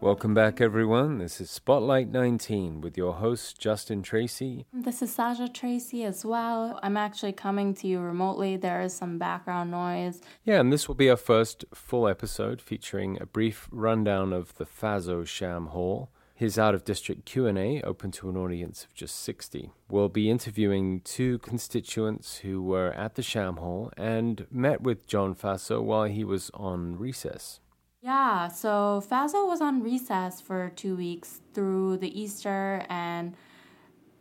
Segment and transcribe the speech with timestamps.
[0.00, 1.18] Welcome back, everyone.
[1.18, 4.64] This is Spotlight 19 with your host, Justin Tracy.
[4.72, 6.78] This is Sasha Tracy as well.
[6.84, 8.56] I'm actually coming to you remotely.
[8.56, 10.20] There is some background noise.
[10.44, 14.66] Yeah, and this will be our first full episode featuring a brief rundown of the
[14.66, 19.72] Faso Sham Hall, his out-of-district Q&A open to an audience of just 60.
[19.90, 25.34] We'll be interviewing two constituents who were at the Sham Hall and met with John
[25.34, 27.58] Faso while he was on recess.
[28.00, 33.34] Yeah, so Faso was on recess for two weeks through the Easter and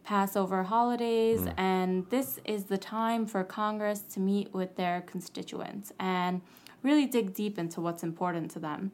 [0.04, 1.54] Passover holidays, mm.
[1.58, 6.42] and this is the time for Congress to meet with their constituents and
[6.82, 8.94] really dig deep into what's important to them.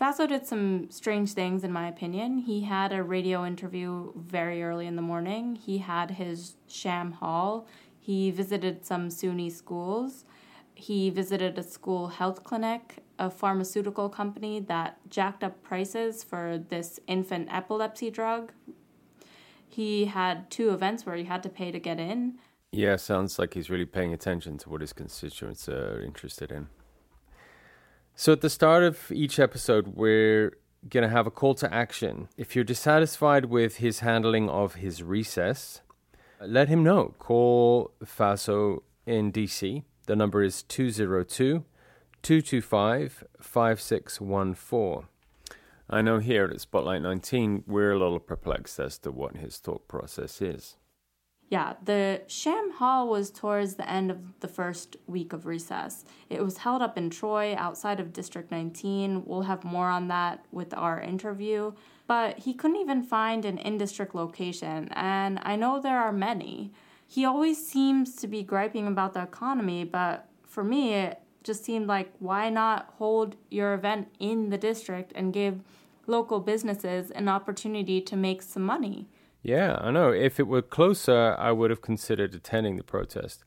[0.00, 2.38] Faso did some strange things, in my opinion.
[2.38, 5.56] He had a radio interview very early in the morning.
[5.56, 7.66] He had his sham hall.
[7.98, 10.24] He visited some SUNY schools.
[10.74, 17.00] He visited a school health clinic a pharmaceutical company that jacked up prices for this
[17.06, 18.52] infant epilepsy drug.
[19.68, 22.38] He had two events where he had to pay to get in.
[22.72, 26.68] Yeah, sounds like he's really paying attention to what his constituents are interested in.
[28.14, 30.56] So, at the start of each episode, we're
[30.88, 32.28] going to have a call to action.
[32.36, 35.82] If you're dissatisfied with his handling of his recess,
[36.40, 37.14] let him know.
[37.18, 39.84] Call FASO in DC.
[40.06, 41.64] The number is 202
[42.22, 45.08] 225 5614.
[45.88, 49.86] I know here at Spotlight 19, we're a little perplexed as to what his thought
[49.86, 50.76] process is.
[51.48, 56.04] Yeah, the Sham Hall was towards the end of the first week of recess.
[56.28, 59.24] It was held up in Troy outside of District 19.
[59.24, 61.72] We'll have more on that with our interview.
[62.08, 66.72] But he couldn't even find an in district location, and I know there are many.
[67.06, 71.12] He always seems to be griping about the economy, but for me,
[71.46, 75.60] just seemed like why not hold your event in the district and give
[76.06, 79.08] local businesses an opportunity to make some money.
[79.42, 80.10] Yeah, I know.
[80.10, 83.44] If it were closer, I would have considered attending the protest.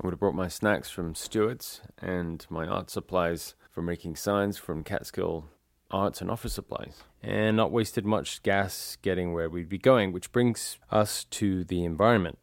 [0.00, 4.56] I would have brought my snacks from Stewart's and my art supplies for making signs
[4.56, 5.44] from Catskill
[5.90, 10.32] Arts and Office Supplies, and not wasted much gas getting where we'd be going, which
[10.32, 12.38] brings us to the environment.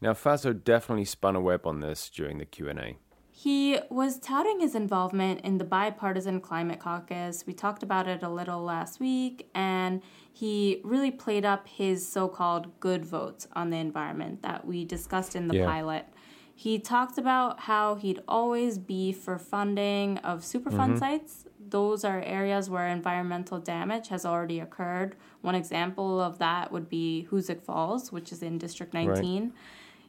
[0.00, 2.96] Now, Faso definitely spun a web on this during the Q&A.
[3.44, 7.44] He was touting his involvement in the bipartisan climate caucus.
[7.46, 10.00] We talked about it a little last week, and
[10.32, 15.36] he really played up his so called good votes on the environment that we discussed
[15.36, 15.66] in the yeah.
[15.66, 16.06] pilot.
[16.54, 20.96] He talked about how he'd always be for funding of Superfund mm-hmm.
[20.96, 21.44] sites.
[21.68, 25.16] Those are areas where environmental damage has already occurred.
[25.42, 29.42] One example of that would be Hoosick Falls, which is in District 19.
[29.42, 29.52] Right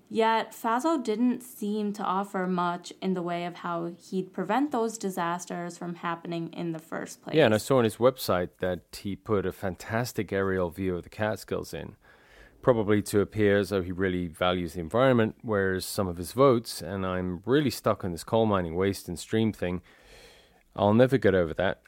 [0.10, 4.98] Yet Faso didn't seem to offer much in the way of how he'd prevent those
[4.98, 7.36] disasters from happening in the first place.
[7.36, 11.04] Yeah, and I saw on his website that he put a fantastic aerial view of
[11.04, 11.96] the Catskills in,
[12.62, 16.82] probably to appear as though he really values the environment, whereas some of his votes,
[16.82, 19.82] and I'm really stuck on this coal mining waste and stream thing,
[20.76, 21.82] I'll never get over that.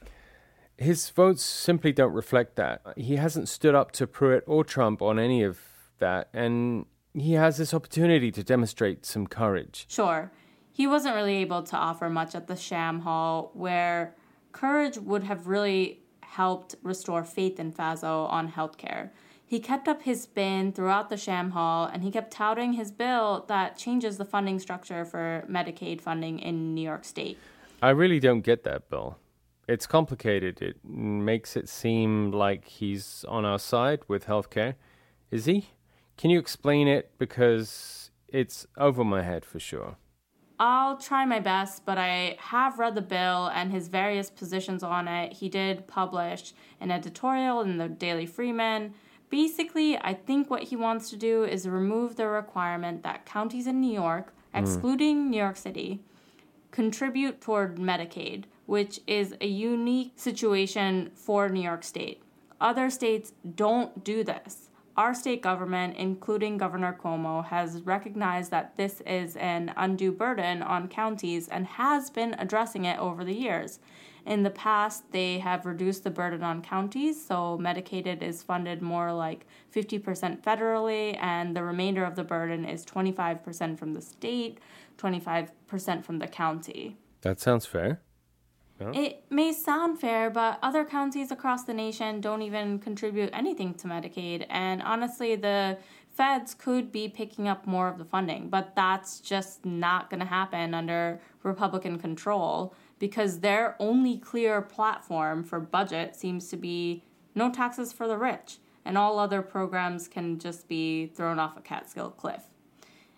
[0.77, 2.81] His votes simply don't reflect that.
[2.95, 5.59] He hasn't stood up to Pruitt or Trump on any of
[5.99, 6.85] that, and
[7.21, 9.85] he has this opportunity to demonstrate some courage.
[9.89, 10.31] Sure.
[10.71, 14.15] He wasn't really able to offer much at the Sham Hall, where
[14.51, 19.09] courage would have really helped restore faith in Faso on healthcare.
[19.45, 23.45] He kept up his spin throughout the Sham Hall, and he kept touting his bill
[23.47, 27.37] that changes the funding structure for Medicaid funding in New York State.
[27.81, 29.17] I really don't get that bill.
[29.67, 30.61] It's complicated.
[30.61, 34.75] It makes it seem like he's on our side with healthcare.
[35.31, 35.69] Is he?
[36.17, 37.11] Can you explain it?
[37.17, 39.97] Because it's over my head for sure.
[40.59, 45.07] I'll try my best, but I have read the bill and his various positions on
[45.07, 45.33] it.
[45.33, 48.95] He did publish an editorial in the Daily Freeman.
[49.29, 53.79] Basically, I think what he wants to do is remove the requirement that counties in
[53.79, 54.63] New York, hmm.
[54.63, 55.29] excluding mm.
[55.29, 56.01] New York City,
[56.71, 62.23] contribute toward Medicaid, which is a unique situation for New York State.
[62.59, 69.01] Other states don't do this our state government, including Governor Cuomo, has recognized that this
[69.05, 73.79] is an undue burden on counties and has been addressing it over the years.
[74.25, 79.13] In the past, they have reduced the burden on counties, so Medicaid is funded more
[79.13, 84.57] like 50% federally, and the remainder of the burden is 25% from the state,
[84.97, 86.97] 25% from the county.
[87.21, 88.01] That sounds fair.
[88.79, 93.87] It may sound fair, but other counties across the nation don't even contribute anything to
[93.87, 94.45] Medicaid.
[94.49, 95.77] And honestly, the
[96.09, 100.25] feds could be picking up more of the funding, but that's just not going to
[100.25, 107.03] happen under Republican control because their only clear platform for budget seems to be
[107.35, 111.61] no taxes for the rich, and all other programs can just be thrown off a
[111.61, 112.43] Catskill cliff.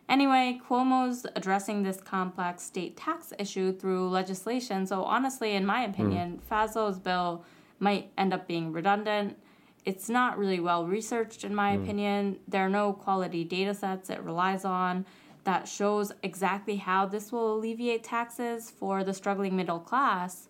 [0.10, 6.40] Anyway, Cuomo's addressing this complex state tax issue through legislation, so honestly, in my opinion,
[6.40, 6.42] mm.
[6.42, 7.46] Faso's bill
[7.80, 9.38] might end up being redundant.
[9.86, 11.84] It's not really well researched, in my mm.
[11.84, 12.40] opinion.
[12.48, 15.06] There are no quality data sets it relies on
[15.44, 20.50] that shows exactly how this will alleviate taxes for the struggling middle class.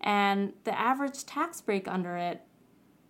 [0.00, 2.42] And the average tax break under it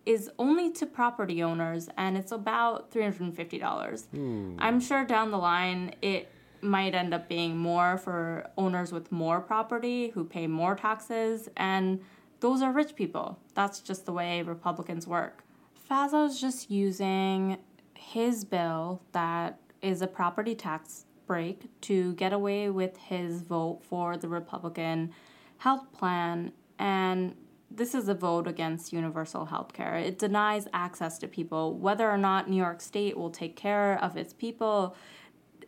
[0.06, 4.06] is only to property owners and it's about $350.
[4.08, 4.56] Hmm.
[4.58, 6.30] I'm sure down the line it
[6.62, 12.00] might end up being more for owners with more property who pay more taxes and
[12.40, 13.38] those are rich people.
[13.54, 15.44] That's just the way Republicans work.
[15.74, 17.58] Faso's just using
[17.94, 24.16] his bill that is a property tax break to get away with his vote for
[24.16, 25.12] the Republican
[25.58, 27.34] health plan and
[27.70, 29.96] this is a vote against universal health care.
[29.96, 31.78] It denies access to people.
[31.78, 34.96] Whether or not New York State will take care of its people,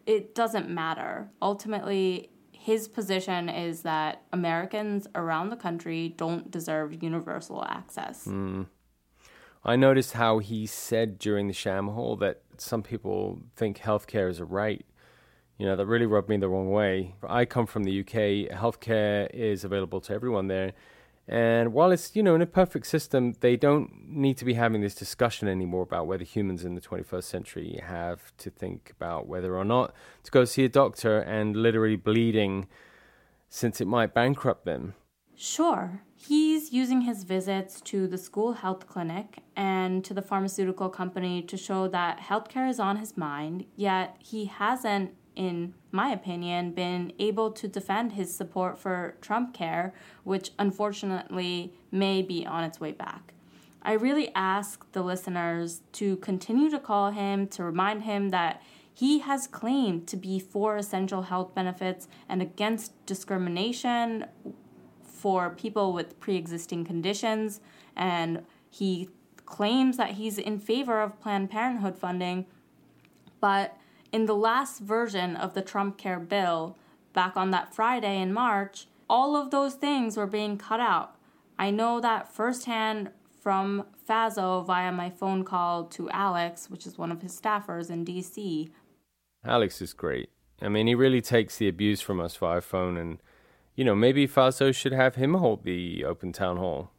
[0.04, 1.30] it doesn't matter.
[1.40, 8.26] Ultimately, his position is that Americans around the country don't deserve universal access.
[8.26, 8.66] Mm.
[9.64, 14.40] I noticed how he said during the sham hole that some people think healthcare is
[14.40, 14.84] a right.
[15.56, 17.14] You know, that really rubbed me the wrong way.
[17.28, 20.72] I come from the UK, healthcare is available to everyone there
[21.28, 24.80] and while it's, you know, in a perfect system, they don't need to be having
[24.80, 29.56] this discussion anymore about whether humans in the 21st century have to think about whether
[29.56, 32.66] or not to go see a doctor and literally bleeding
[33.48, 34.94] since it might bankrupt them.
[35.36, 36.02] Sure.
[36.14, 41.56] He's using his visits to the school health clinic and to the pharmaceutical company to
[41.56, 47.50] show that healthcare is on his mind, yet he hasn't in my opinion, been able
[47.52, 49.94] to defend his support for Trump care,
[50.24, 53.32] which unfortunately may be on its way back.
[53.82, 58.62] I really ask the listeners to continue to call him to remind him that
[58.94, 64.26] he has claimed to be for essential health benefits and against discrimination
[65.02, 67.60] for people with pre existing conditions,
[67.96, 69.08] and he
[69.46, 72.46] claims that he's in favor of Planned Parenthood funding,
[73.40, 73.76] but
[74.12, 76.76] in the last version of the Trump Care bill,
[77.12, 81.16] back on that Friday in March, all of those things were being cut out.
[81.58, 83.10] I know that firsthand
[83.40, 88.04] from Faso via my phone call to Alex, which is one of his staffers in
[88.04, 88.70] DC.
[89.44, 90.30] Alex is great.
[90.60, 93.18] I mean, he really takes the abuse from us via phone, and,
[93.74, 96.92] you know, maybe Faso should have him hold the open town hall.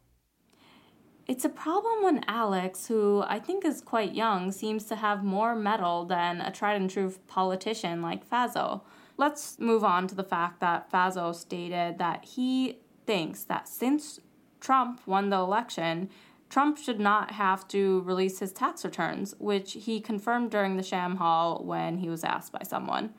[1.26, 5.54] It's a problem when Alex, who I think is quite young, seems to have more
[5.54, 8.82] mettle than a tried and true politician like Faso.
[9.16, 14.20] Let's move on to the fact that Faso stated that he thinks that since
[14.60, 16.10] Trump won the election,
[16.50, 21.16] Trump should not have to release his tax returns, which he confirmed during the sham
[21.16, 23.14] hall when he was asked by someone.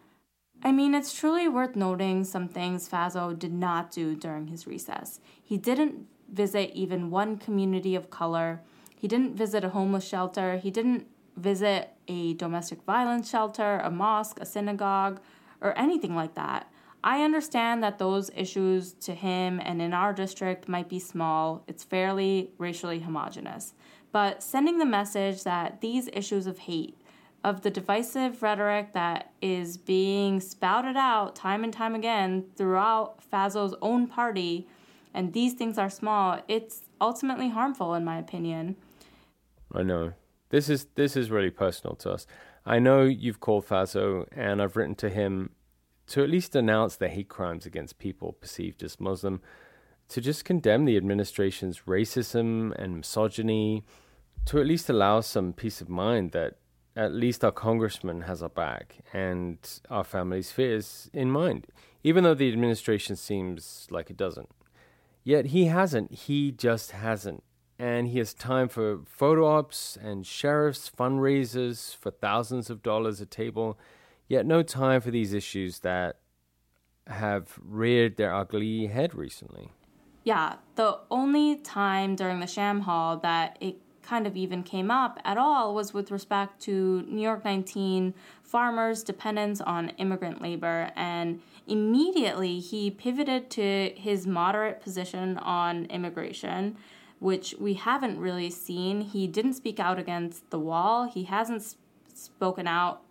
[0.63, 5.19] I mean, it's truly worth noting some things Faso did not do during his recess.
[5.41, 8.61] He didn't visit even one community of color.
[8.95, 10.57] He didn't visit a homeless shelter.
[10.57, 11.07] He didn't
[11.37, 15.19] visit a domestic violence shelter, a mosque, a synagogue,
[15.61, 16.71] or anything like that.
[17.03, 21.63] I understand that those issues to him and in our district might be small.
[21.67, 23.73] It's fairly racially homogenous.
[24.11, 26.97] But sending the message that these issues of hate,
[27.43, 33.75] of the divisive rhetoric that is being spouted out time and time again throughout Faso's
[33.83, 34.67] own party,
[35.15, 38.75] and these things are small, it's ultimately harmful in my opinion.
[39.71, 40.13] I know.
[40.49, 42.27] This is this is really personal to us.
[42.65, 45.51] I know you've called Faso and I've written to him
[46.07, 49.41] to at least announce the hate crimes against people perceived as Muslim,
[50.09, 53.83] to just condemn the administration's racism and misogyny,
[54.45, 56.57] to at least allow some peace of mind that
[56.95, 59.57] at least our congressman has our back and
[59.89, 61.67] our family's fears in mind,
[62.03, 64.49] even though the administration seems like it doesn't.
[65.25, 66.13] Yet he hasn't.
[66.13, 67.43] He just hasn't.
[67.77, 73.25] And he has time for photo ops and sheriffs' fundraisers for thousands of dollars a
[73.25, 73.77] table,
[74.29, 76.19] yet no time for these issues that
[77.07, 79.71] have reared their ugly head recently.
[80.23, 85.19] Yeah, the only time during the sham hall that it kind of even came up
[85.25, 88.13] at all was with respect to New York 19
[88.43, 90.91] farmers' dependence on immigrant labor.
[90.95, 96.77] And immediately he pivoted to his moderate position on immigration,
[97.19, 99.01] which we haven't really seen.
[99.01, 101.75] He didn't speak out against the wall, he hasn't
[102.13, 103.01] spoken out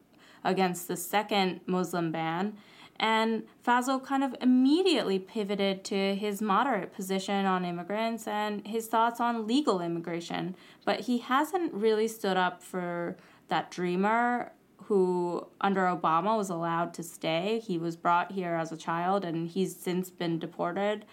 [0.42, 2.56] against the second Muslim ban.
[3.00, 9.20] And Faso kind of immediately pivoted to his moderate position on immigrants and his thoughts
[9.20, 10.54] on legal immigration.
[10.84, 13.16] But he hasn't really stood up for
[13.48, 14.52] that dreamer
[14.86, 17.60] who, under Obama, was allowed to stay.
[17.64, 21.04] He was brought here as a child and he's since been deported.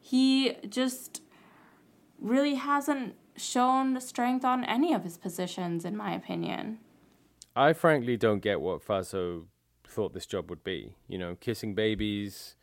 [0.00, 1.22] He just
[2.20, 6.78] really hasn't shown strength on any of his positions, in my opinion.
[7.56, 9.46] I frankly don't get what Faso
[9.86, 10.94] thought this job would be.
[11.08, 12.54] You know, kissing babies,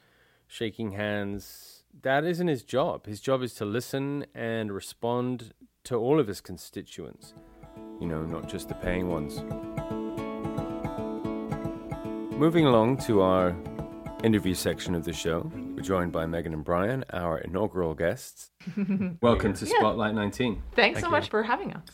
[0.47, 1.83] shaking hands.
[2.01, 3.07] That isn't his job.
[3.07, 5.53] His job is to listen and respond
[5.85, 7.33] to all of his constituents,
[7.99, 9.43] you know, not just the paying ones.
[12.37, 13.55] Moving along to our
[14.23, 18.51] interview section of the show, we're joined by Megan and Brian, our inaugural guests.
[19.21, 19.77] Welcome to Yeah.
[19.77, 20.61] Spotlight 19.
[20.75, 21.85] Thanks so much for having us.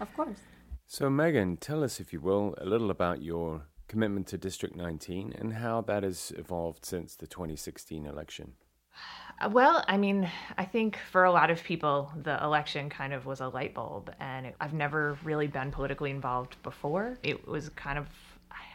[0.00, 0.38] Of course.
[0.86, 5.34] So, Megan, tell us, if you will, a little about your commitment to District 19
[5.38, 8.52] and how that has evolved since the 2016 election.
[9.40, 13.26] Uh, Well, I mean, I think for a lot of people, the election kind of
[13.26, 17.18] was a light bulb, and it, I've never really been politically involved before.
[17.22, 18.06] It was kind of,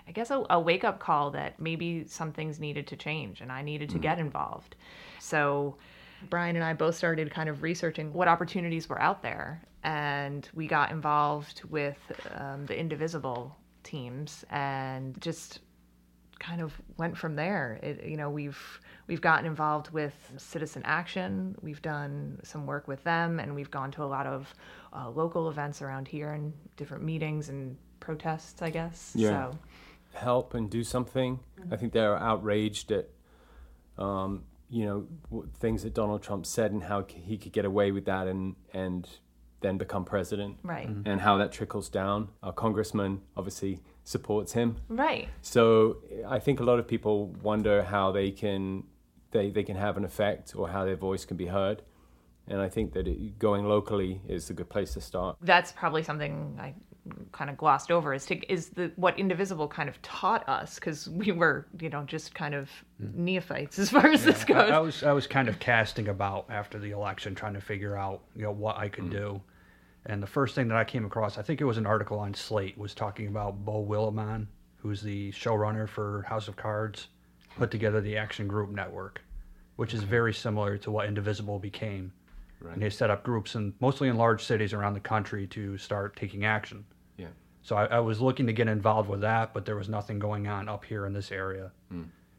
[0.08, 3.52] I guess, a, a wake up call that maybe some things needed to change, and
[3.52, 4.76] I needed to get involved.
[5.20, 5.78] So,
[6.30, 10.68] Brian and I both started kind of researching what opportunities were out there, and we
[10.68, 11.98] got involved with
[12.36, 15.60] um, the Indivisible teams and just
[16.40, 17.80] kind of went from there.
[17.82, 21.56] It, you know, we've we've gotten involved with Citizen Action.
[21.62, 24.54] We've done some work with them, and we've gone to a lot of
[24.94, 28.62] uh, local events around here and different meetings and protests.
[28.62, 29.14] I guess.
[29.16, 29.30] Yeah.
[29.30, 29.60] So
[30.16, 31.40] Help and do something.
[31.72, 33.10] I think they're outraged at,
[33.98, 37.66] um, you know, w- things that Donald Trump said and how c- he could get
[37.66, 39.08] away with that and and
[39.62, 40.58] then become president.
[40.64, 42.30] right, And how that trickles down.
[42.44, 44.78] Our congressman obviously supports him.
[44.90, 45.28] right.
[45.42, 48.84] So I think a lot of people wonder how they can
[49.32, 51.82] they, they can have an effect or how their voice can be heard.
[52.48, 55.36] And I think that it, going locally is a good place to start.
[55.42, 56.76] That's probably something I
[57.32, 58.14] kind of glossed over.
[58.14, 62.04] Is to is the what Indivisible kind of taught us because we were you know
[62.04, 62.70] just kind of
[63.00, 64.72] neophytes as far as this goes.
[64.72, 68.22] I was I was kind of casting about after the election, trying to figure out
[68.36, 69.12] you know what I could mm.
[69.12, 69.42] do.
[70.08, 72.34] And the first thing that I came across, I think it was an article on
[72.34, 74.46] Slate, was talking about Beau Willimon,
[74.78, 77.08] who's the showrunner for House of Cards,
[77.58, 79.22] put together the Action Group Network,
[79.78, 82.14] which is very similar to what Indivisible became.
[82.72, 86.16] And they set up groups in mostly in large cities around the country to start
[86.16, 86.86] taking action.
[87.66, 87.70] Yeah.
[87.70, 90.48] So I, I was looking to get involved with that, but there was nothing going
[90.48, 91.72] on up here in this area.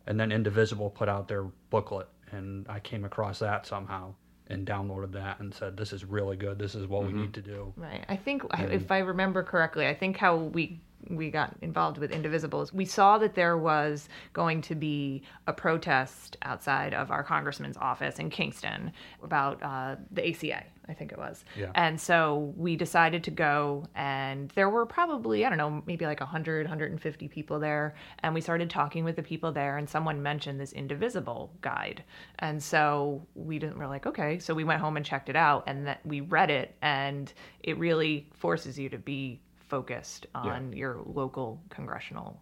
[0.07, 4.15] And then Indivisible put out their booklet, and I came across that somehow
[4.49, 6.59] and downloaded that and said, "This is really good.
[6.59, 8.05] This is what we need to do." Right.
[8.09, 12.73] I think if I remember correctly, I think how we we got involved with Indivisibles,
[12.73, 18.19] we saw that there was going to be a protest outside of our congressman's office
[18.19, 18.93] in Kingston
[19.23, 20.65] about uh, the ACA.
[20.89, 21.45] I think it was.
[21.59, 21.71] Yeah.
[21.75, 26.21] And so we decided to go, and there were probably, I don't know, maybe like
[26.21, 27.95] 100, 150 people there.
[28.21, 32.05] And we started talking with the people there, and someone mentioned this Indivisible guide.
[32.39, 34.39] And so we didn't, we're like, okay.
[34.39, 37.79] So we went home and checked it out, and that we read it, and it
[37.79, 42.41] really forces you to be focused on your local congressional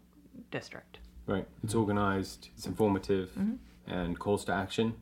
[0.51, 0.99] district.
[1.27, 1.47] Right.
[1.63, 3.55] It's organized, it's informative, mm-hmm.
[3.91, 4.95] and calls to action.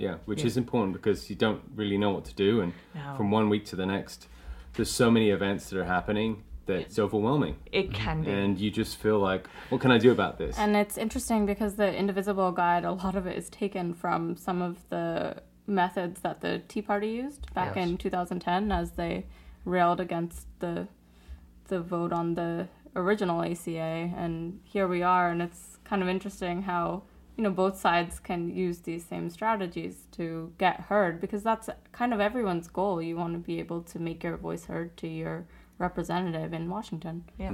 [0.00, 0.10] Yep.
[0.10, 2.60] Yeah, which is important because you don't really know what to do.
[2.60, 3.14] And No.
[3.16, 4.28] from one week to the next,
[4.74, 7.56] there's so many events that are happening that it's overwhelming.
[7.72, 8.30] It can be.
[8.30, 10.58] And you just feel like, what can I do about this?
[10.58, 14.62] And it's interesting because the Indivisible Guide, a lot of it is taken from some
[14.62, 17.88] of the methods that the Tea Party used back Yes.
[17.88, 19.26] in 2010 as they
[19.64, 20.88] railed against the
[21.68, 22.66] the vote on the
[22.96, 24.12] original ACA.
[24.16, 27.04] And here we are, and it's kind of interesting how
[27.40, 32.12] you know both sides can use these same strategies to get heard because that's kind
[32.12, 33.00] of everyone's goal.
[33.00, 35.46] You want to be able to make your voice heard to your
[35.78, 37.24] representative in Washington.
[37.38, 37.50] yeah.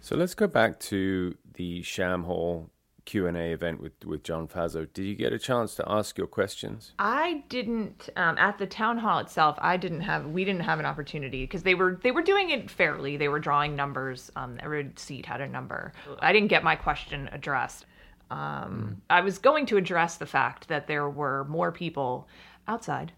[0.00, 2.68] So let's go back to the Sham Hall
[3.06, 4.86] Q&A event with, with John Faso.
[4.92, 6.92] Did you get a chance to ask your questions?
[6.98, 9.56] I didn't um, at the town hall itself.
[9.58, 10.26] I didn't have.
[10.26, 13.16] We didn't have an opportunity because they were they were doing it fairly.
[13.16, 14.30] They were drawing numbers.
[14.36, 15.94] Um, every seat had a number.
[16.18, 17.86] I didn't get my question addressed.
[18.30, 22.28] Um, I was going to address the fact that there were more people
[22.66, 23.12] outside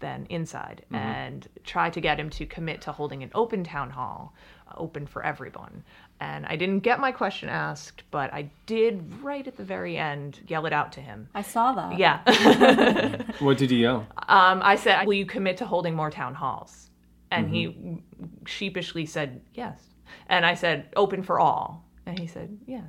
[0.00, 4.34] than inside, and try to get him to commit to holding an open town hall,
[4.68, 5.84] uh, open for everyone.
[6.18, 10.40] And I didn't get my question asked, but I did right at the very end
[10.48, 11.28] yell it out to him.
[11.34, 11.98] I saw that.
[11.98, 13.22] Yeah.
[13.38, 14.06] What did you yell?
[14.28, 16.90] Um, I said, "Will you commit to holding more town halls?"
[17.30, 18.02] And he
[18.44, 19.80] sheepishly said, "Yes."
[20.28, 22.82] And I said, "Open for all." And he said, "Yeah."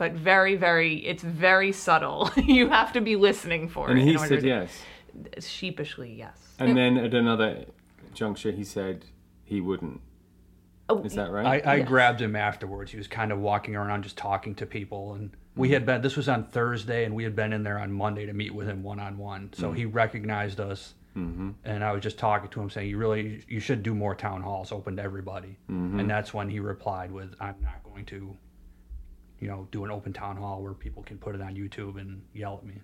[0.00, 2.30] But very, very, it's very subtle.
[2.36, 4.02] you have to be listening for And it.
[4.04, 4.82] he in order said to- yes.
[5.46, 6.38] Sheepishly, yes.
[6.58, 7.66] And then at another
[8.14, 9.04] juncture, he said
[9.44, 10.00] he wouldn't.
[10.88, 11.64] Oh, Is that right?
[11.66, 11.88] I, I Yes.
[11.88, 12.90] grabbed him afterwards.
[12.90, 15.12] He was kind of walking around just talking to people.
[15.12, 17.92] And we had been, this was on Thursday, and we had been in there on
[17.92, 19.50] Monday to meet with him one on one.
[19.52, 20.94] So he recognized us.
[21.14, 21.50] mm-hmm.
[21.66, 24.40] And I was just talking to him saying, you really, you should do more town
[24.40, 25.58] halls open to everybody.
[25.70, 26.00] Mm-hmm.
[26.00, 28.34] And that's when he replied with, I'm not going to,
[29.40, 32.22] you know, do an open town hall where people can put it on YouTube and
[32.34, 32.74] yell at me.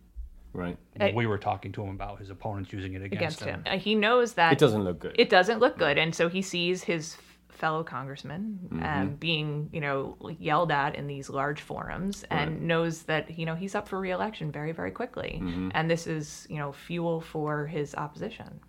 [0.52, 0.78] Right.
[0.98, 3.62] I- we were talking to him about his opponents using it against, against him.
[3.66, 5.14] Uh, He knows that It doesn't look good.
[5.18, 7.16] it doesn't look good and so he sees his
[7.50, 8.82] fellow congressman Mm-hmm.
[8.84, 13.54] um, being you know yelled at in these large forums and knows that you know
[13.54, 15.68] he's up for reelection very very quickly Mm-hmm.
[15.74, 18.60] and this is you know fuel for his opposition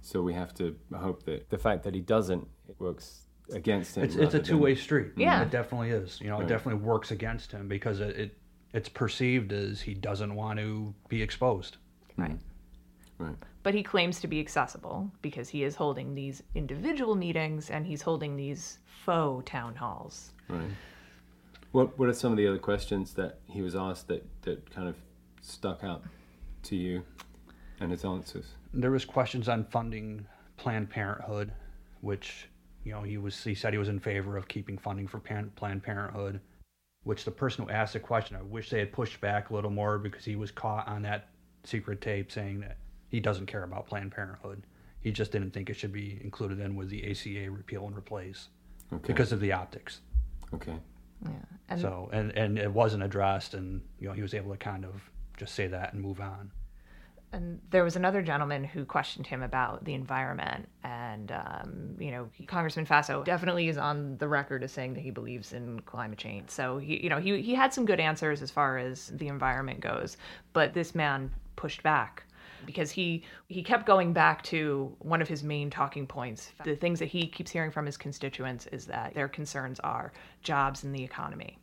[0.00, 4.04] So we have to hope that the fact that he doesn't it works against him.
[4.04, 5.12] It's, it's a two way street.
[5.16, 5.42] Yeah.
[5.42, 6.20] It definitely is.
[6.20, 8.36] You know, it definitely works against him because it, it
[8.72, 11.76] it's perceived as he doesn't want to be exposed.
[12.16, 12.36] right
[13.18, 13.36] Right.
[13.62, 18.02] but he claims to be accessible because he is holding these individual meetings and he's
[18.02, 20.68] holding these faux town halls Right.
[21.72, 24.88] What What are some of the other questions that he was asked that that kind
[24.88, 24.96] of
[25.40, 26.02] stuck out
[26.64, 27.02] to you,
[27.80, 28.46] and his answers?
[28.74, 30.26] There was questions on funding
[30.56, 31.52] Planned Parenthood,
[32.00, 32.48] which
[32.86, 35.50] you know he was he said he was in favor of keeping funding for Pan,
[35.56, 36.40] Planned Parenthood.
[37.02, 39.70] Which the person who asked the question, I wish they had pushed back a little
[39.70, 41.28] more because he was caught on that
[41.64, 42.78] secret tape saying that
[43.08, 44.64] he doesn't care about Planned Parenthood.
[45.00, 48.48] He just didn't think it should be included in with the ACA repeal and replace
[48.92, 49.06] Okay.
[49.06, 50.00] because of the optics.
[50.54, 50.78] okay.
[51.24, 51.30] yeah
[51.68, 54.84] and so and and it wasn't addressed, and you know he was able to kind
[54.84, 54.94] of
[55.36, 56.50] just say that and move on.
[57.36, 60.70] And there was another gentleman who questioned him about the environment.
[60.82, 65.10] And, um, you know, Congressman Faso definitely is on the record as saying that he
[65.10, 66.48] believes in climate change.
[66.48, 69.80] So, he, you know, he, he had some good answers as far as the environment
[69.80, 70.16] goes.
[70.54, 72.24] But this man pushed back
[72.64, 76.52] because he he kept going back to one of his main talking points.
[76.64, 80.84] The things that he keeps hearing from his constituents is that their concerns are jobs
[80.84, 81.58] and the economy.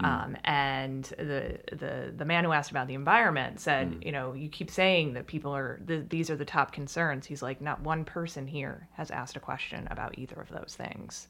[0.00, 4.48] Um, and the the the man who asked about the environment said, you know, you
[4.48, 7.26] keep saying that people are the, these are the top concerns.
[7.26, 11.28] He's like, not one person here has asked a question about either of those things,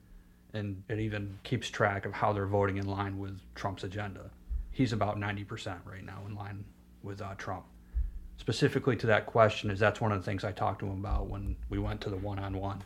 [0.57, 4.29] and it even keeps track of how they're voting in line with Trump's agenda.
[4.71, 6.65] He's about 90% right now in line
[7.01, 7.65] with uh, Trump.
[8.37, 11.27] Specifically to that question, is that's one of the things I talked to him about
[11.27, 12.83] when we went to the one-on-one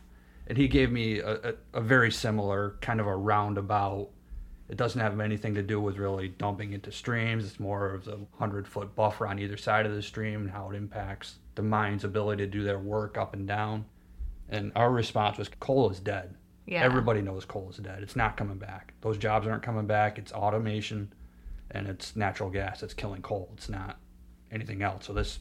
[0.51, 4.09] and he gave me a, a, a very similar kind of a roundabout.
[4.67, 7.45] It doesn't have anything to do with really dumping into streams.
[7.45, 10.69] It's more of the hundred foot buffer on either side of the stream and how
[10.69, 13.85] it impacts the mine's ability to do their work up and down.
[14.49, 16.35] And our response was coal is dead.
[16.65, 16.83] Yeah.
[16.83, 18.03] Everybody knows coal is dead.
[18.03, 18.93] It's not coming back.
[19.01, 20.17] Those jobs aren't coming back.
[20.17, 21.11] It's automation
[21.71, 23.49] and it's natural gas that's killing coal.
[23.57, 23.97] It's not
[24.51, 25.05] anything else.
[25.05, 25.39] So this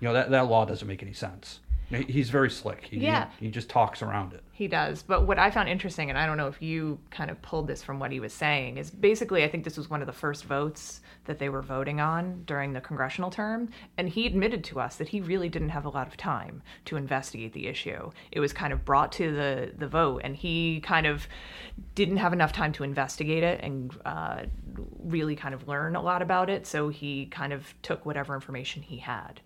[0.00, 1.60] you know that that law doesn't make any sense.
[1.92, 2.84] He- He's very slick.
[2.84, 3.28] He, Yeah.
[3.38, 4.42] he, he just talks around it.
[4.52, 5.02] He does.
[5.02, 7.82] But what I found interesting, and I don't know if you kind of pulled this
[7.82, 10.44] from what he was saying, is basically I think this was one of the first
[10.44, 13.70] votes that they were voting on during the congressional term.
[13.96, 16.96] And he admitted to us that he really didn't have a lot of time to
[16.96, 18.10] investigate the issue.
[18.30, 21.26] It was kind of brought to the, the vote, and he kind of
[21.94, 24.42] didn't have enough time to investigate it and uh,
[25.02, 26.66] really kind of learn a lot about it.
[26.66, 29.40] So he kind of took whatever information he had.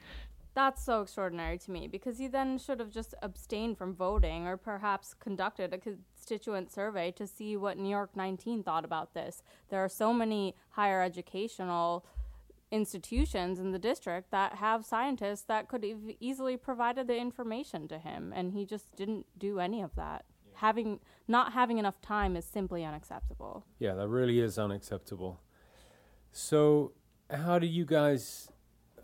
[0.57, 4.57] That's so extraordinary to me because he then should have just abstained from voting or
[4.57, 9.43] perhaps conducted a constituent survey to see what New York 19 thought about this.
[9.69, 12.07] There are so many higher educational
[12.71, 17.99] institutions in the district that have scientists that could have easily provided the information to
[17.99, 22.45] him and he just didn't do any of that having not having enough time is
[22.47, 25.41] simply unacceptable Yeah, that really is unacceptable.
[26.33, 26.93] So,
[27.31, 28.49] how do you guys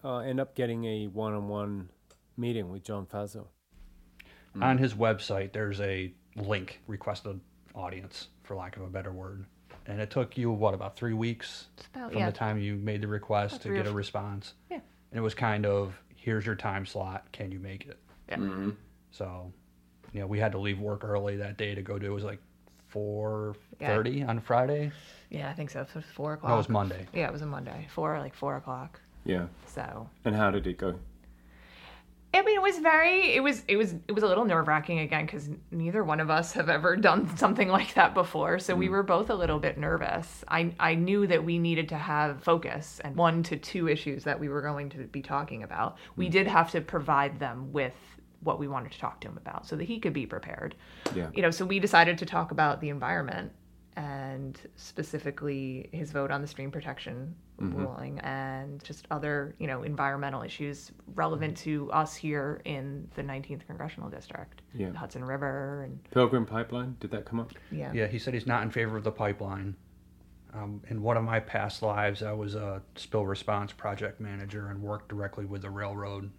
[0.05, 1.89] uh, end up getting a one-on-one
[2.37, 3.47] meeting with John Faso?
[4.61, 7.41] On his website, there's a link, requested
[7.75, 9.47] audience, for lack of a better word.
[9.87, 12.27] And it took you, what, about three weeks about, from yeah.
[12.27, 14.55] the time you made the request About to get a response?
[14.71, 14.81] Yeah.
[15.11, 17.25] And it was kind of, here's your time slot.
[17.33, 17.99] Can you make it?
[18.29, 18.71] Yeah.
[19.11, 19.53] So,
[20.13, 22.07] you know, we had to leave work early that day to go do.
[22.07, 22.41] it was like
[22.95, 24.93] 4.30 on Friday.
[25.31, 25.87] Yeah, I think so.
[25.93, 26.51] So it's four o'clock.
[26.51, 27.07] That was Monday.
[27.13, 27.89] Yeah, it was a Monday.
[27.91, 29.01] Four, like four o'clock.
[29.25, 29.47] Yeah.
[29.67, 30.99] So And how did it go?
[32.35, 35.01] I mean, it was very, it was, it was, it was a little nerve wracking
[35.01, 38.59] again because neither one of us have ever done something like that before.
[38.59, 38.93] So we mm.
[38.93, 40.43] were both a little bit nervous.
[40.49, 44.41] I, I knew that we needed to have focus and one to two issues that
[44.41, 45.99] we were going to be talking about.
[46.17, 46.31] We mm.
[46.31, 47.95] did have to provide them with
[48.41, 50.75] what we wanted to talk to him about so that he could be prepared.
[51.15, 51.29] Yeah.
[51.35, 53.53] You know, so we decided to talk about the environment
[53.97, 60.43] and specifically his vote on the stream protection ruling and just other, you know, environmental
[60.43, 64.63] issues relevant to us here in the 19th congressional district.
[64.75, 64.91] Yeah.
[64.91, 67.53] The Hudson River and Pilgrim Pipeline, did that come up?
[67.71, 67.93] yeah.
[67.93, 69.77] Yeah, he said he's not in favor of the pipeline.
[70.55, 74.83] Um, in one of my past lives, I was a spill response project manager and
[74.83, 76.31] worked directly with the railroad.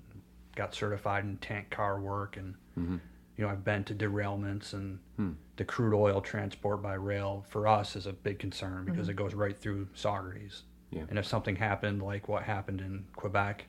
[0.56, 3.00] Got certified in tank car work, and
[3.38, 5.32] you know I've been to derailments and hmm.
[5.58, 9.12] the crude oil transport by rail for us is a big concern because mm-hmm.
[9.12, 10.62] it goes right through Saugerties.
[10.92, 11.04] Yeah.
[11.10, 13.66] And if something happened like what happened in Quebec,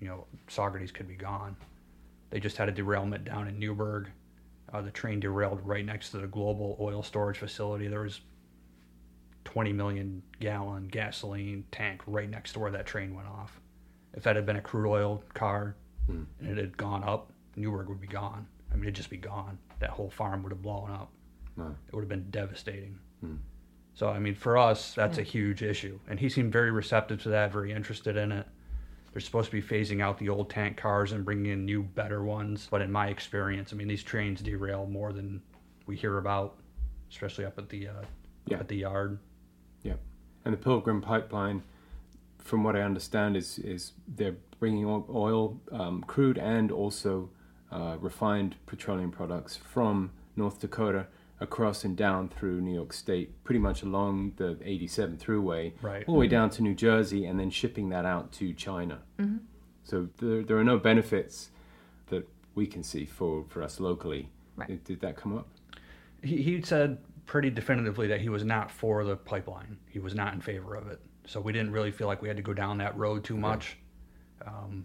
[0.00, 1.56] you know Saugerties could be gone.
[2.30, 4.10] They just had a derailment down in Newburgh.
[4.72, 7.88] Uh, the train derailed right next to the global oil storage facility.
[7.88, 8.20] There was
[9.44, 13.58] 20 million gallon gasoline tank right next to where that train went off.
[14.12, 15.74] If that had been a crude oil car
[16.06, 16.24] hmm.
[16.40, 18.46] and it had gone up, Newburgh would be gone.
[18.72, 19.58] I mean, it'd just be gone.
[19.80, 21.10] That whole farm would have blown up.
[21.56, 21.74] Wow.
[21.88, 22.98] It would have been devastating.
[23.94, 25.98] So, I mean, for us, that's a huge issue.
[26.08, 28.46] And he seemed very receptive to that, very interested in it.
[29.12, 32.22] They're supposed to be phasing out the old tank cars and bringing in new, better
[32.22, 32.68] ones.
[32.70, 35.42] But in my experience, I mean, these trains derail more than
[35.86, 36.58] we hear about,
[37.10, 37.92] especially up at the uh,
[38.46, 38.58] Yeah.
[38.60, 39.18] at the yard.
[39.82, 39.94] Yeah.
[40.44, 41.64] And the Pilgrim Pipeline,
[42.38, 47.30] from what I understand, is, is they're bringing oil, um, crude, and also
[47.70, 51.06] uh, refined petroleum products from North Dakota
[51.40, 56.04] across and down through New York State, pretty much along the 87 thruway, Right.
[56.08, 58.98] all the way down to New Jersey, and then shipping that out to China.
[59.84, 61.50] So there, there are no benefits
[62.08, 64.30] that we can see for, for us locally.
[64.56, 64.68] Right.
[64.68, 65.46] Did, did that come up?
[66.22, 69.78] He, he said pretty definitively that he was not for the pipeline.
[69.88, 71.00] He was not in favor of it.
[71.26, 73.76] So we didn't really feel like we had to go down that road too much.
[74.46, 74.84] Um,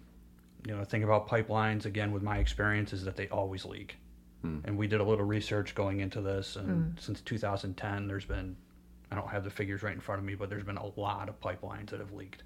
[0.65, 3.97] you know, the thing about pipelines, again, with my experience, is that they always leak.
[4.65, 8.57] And we did a little research going into this, and since 2010, there's been,
[9.09, 11.29] I don't have the figures right in front of me, but there's been a lot
[11.29, 12.43] of pipelines that have leaked.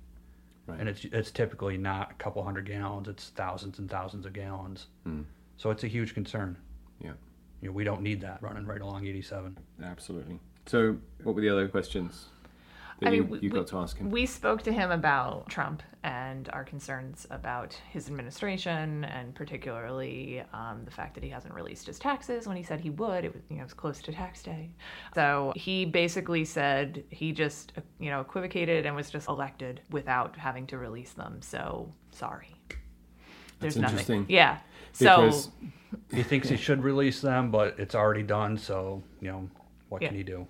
[0.67, 0.79] Right.
[0.79, 4.87] And it's it's typically not a couple hundred gallons; it's thousands and thousands of gallons.
[5.05, 5.21] Hmm.
[5.55, 6.57] So it's a huge concern.
[7.01, 7.13] Yeah.
[7.61, 9.57] You know, we don't need that running right along 87.
[9.83, 10.39] Absolutely.
[10.67, 12.25] So, what were the other questions
[12.99, 14.09] that I mean, you, we- you we- got to ask him?
[14.09, 20.81] We spoke to him about Trump and our concerns about his administration, and particularly um,
[20.85, 23.25] the fact that he hasn't released his taxes when he said he would.
[23.25, 24.71] It was, you know, it was close to tax day,
[25.13, 30.65] so he basically said he just, you know, equivocated and was just elected without having
[30.67, 31.41] to release them.
[31.41, 32.55] So sorry.
[33.59, 33.97] There's That's nothing.
[34.17, 34.25] interesting.
[34.29, 34.59] Yeah.
[34.93, 35.31] So
[36.13, 38.57] He thinks he should release them, but it's already done.
[38.57, 39.49] So you know,
[39.89, 40.09] what Yeah.
[40.09, 40.47] can he do?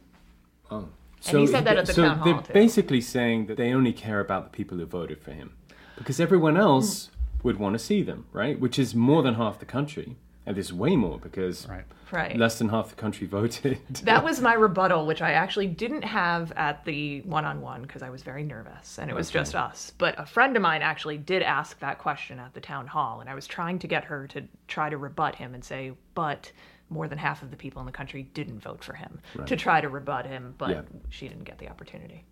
[0.70, 0.88] Oh.
[1.28, 2.54] And he said that at the so town they're too.
[2.54, 5.56] basically saying that they only care about the people who voted for him,
[5.98, 6.62] because everyone hmm.
[6.62, 7.10] else
[7.44, 8.60] would want to see them, right?
[8.60, 11.84] Which is more than half the country, and this is way more because Right.
[12.12, 12.38] right.
[12.38, 13.80] less than half the country voted.
[14.04, 18.02] That was my rebuttal, which I actually didn't have at the one on one because
[18.02, 19.92] I was very nervous and it was just us.
[19.98, 23.30] But a friend of mine actually did ask that question at the town hall, and
[23.30, 26.52] I was trying to get her to try to rebut him and say, but
[26.90, 29.82] more than half of the people in the country didn't vote for him to try
[29.82, 30.82] to rebut him, but Yeah.
[31.10, 32.24] she didn't get the opportunity.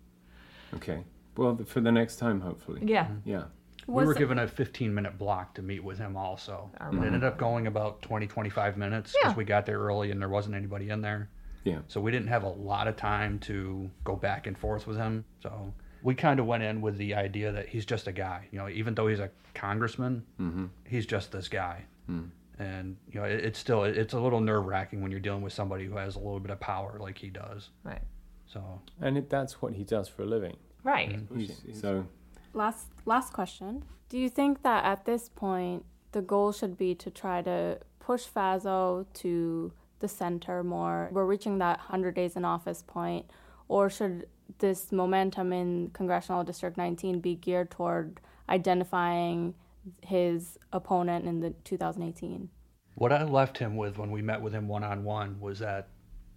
[0.74, 1.04] okay.
[1.36, 2.80] Well, for the next time, hopefully.
[2.84, 3.04] Yeah.
[3.04, 3.28] Mm-hmm.
[3.28, 3.44] Yeah.
[3.86, 6.70] we were given a 15 minute block to meet with him also.
[6.80, 9.36] I It ended up going about 20, 25 minutes because Yeah.
[9.36, 11.28] we got there early and there wasn't anybody in there.
[11.64, 11.80] Yeah.
[11.88, 15.24] So we didn't have a lot of time to go back and forth with him.
[15.42, 18.48] So we kind of went in with the idea that he's just a guy.
[18.50, 20.66] You know, even though he's a congressman, mm-hmm.
[20.84, 21.84] he's just this guy.
[22.10, 22.30] Mm.
[22.58, 25.52] And you know, it, it's still it's a little nerve wracking when you're dealing with
[25.52, 27.70] somebody who has a little bit of power like he does.
[27.84, 28.02] Right.
[28.46, 30.56] So And it, that's what he does for a living.
[30.82, 31.10] Right.
[31.10, 31.38] Mm-hmm.
[31.38, 32.06] He's- so,
[32.54, 33.84] last last question.
[34.08, 38.24] Do you think that at this point the goal should be to try to push
[38.26, 41.08] Faso to the center more?
[41.12, 43.26] We're reaching that 100 days in office point,
[43.68, 49.54] or should this momentum in congressional district 19 be geared toward identifying
[50.02, 52.48] his opponent in the 2018?
[52.94, 55.88] What I left him with when we met with him one on one was that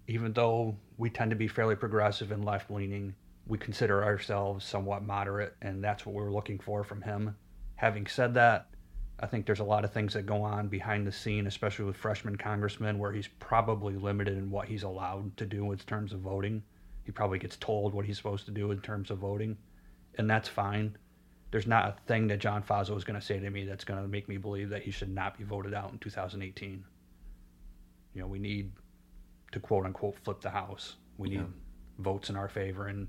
[0.08, 3.14] even though we tend to be fairly progressive and left leaning,
[3.48, 7.36] we consider ourselves somewhat moderate, and that's what we were looking for from him.
[7.76, 8.68] Having said that,
[9.20, 11.98] I think there's a lot of things that go on behind the scene, especially with
[11.98, 16.20] freshman congressmen, where he's probably limited in what he's allowed to do in terms of
[16.20, 16.64] voting.
[17.04, 19.58] He probably gets told what he's supposed to do in terms of voting,
[20.18, 20.98] and that's fine.
[21.52, 24.02] There's not a thing that John Faso is going to say to me that's going
[24.02, 26.84] to make me believe that he should not be voted out in 2018.
[28.14, 28.72] You know, we need
[29.52, 30.96] to quote unquote flip the House.
[31.18, 31.46] We need yeah.
[31.98, 33.08] votes in our favor, and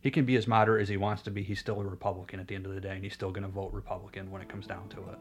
[0.00, 1.42] he can be as moderate as he wants to be.
[1.42, 3.50] He's still a Republican at the end of the day, and he's still going to
[3.50, 5.18] vote Republican when it comes down to it.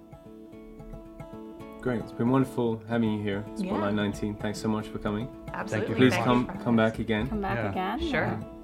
[1.81, 2.01] Great.
[2.01, 3.43] It's been wonderful having you here.
[3.55, 4.03] Spotlight yeah.
[4.03, 4.35] 19.
[4.35, 5.29] Thanks so much for coming.
[5.53, 5.87] Absolutely.
[5.87, 6.09] Thank you.
[6.09, 7.27] Please come come back again.
[7.27, 7.95] Come back yeah.
[7.95, 8.11] again.
[8.11, 8.58] Sure.